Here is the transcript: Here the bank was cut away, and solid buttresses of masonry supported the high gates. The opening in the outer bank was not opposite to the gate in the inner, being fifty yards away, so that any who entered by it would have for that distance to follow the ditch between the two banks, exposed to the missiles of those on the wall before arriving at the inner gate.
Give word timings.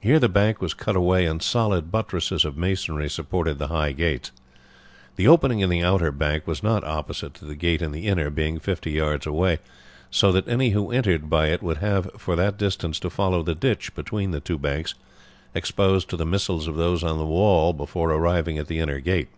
Here 0.00 0.18
the 0.18 0.28
bank 0.28 0.60
was 0.60 0.74
cut 0.74 0.96
away, 0.96 1.26
and 1.26 1.40
solid 1.40 1.92
buttresses 1.92 2.44
of 2.44 2.56
masonry 2.56 3.08
supported 3.08 3.56
the 3.60 3.68
high 3.68 3.92
gates. 3.92 4.32
The 5.14 5.28
opening 5.28 5.60
in 5.60 5.70
the 5.70 5.80
outer 5.84 6.10
bank 6.10 6.44
was 6.44 6.60
not 6.64 6.82
opposite 6.82 7.34
to 7.34 7.44
the 7.44 7.54
gate 7.54 7.80
in 7.80 7.92
the 7.92 8.08
inner, 8.08 8.30
being 8.30 8.58
fifty 8.58 8.90
yards 8.90 9.26
away, 9.28 9.60
so 10.10 10.32
that 10.32 10.48
any 10.48 10.70
who 10.70 10.90
entered 10.90 11.30
by 11.30 11.50
it 11.50 11.62
would 11.62 11.76
have 11.76 12.10
for 12.18 12.34
that 12.34 12.58
distance 12.58 12.98
to 12.98 13.10
follow 13.10 13.44
the 13.44 13.54
ditch 13.54 13.94
between 13.94 14.32
the 14.32 14.40
two 14.40 14.58
banks, 14.58 14.96
exposed 15.54 16.10
to 16.10 16.16
the 16.16 16.26
missiles 16.26 16.66
of 16.66 16.74
those 16.74 17.04
on 17.04 17.18
the 17.18 17.24
wall 17.24 17.72
before 17.72 18.10
arriving 18.10 18.58
at 18.58 18.66
the 18.66 18.80
inner 18.80 18.98
gate. 18.98 19.28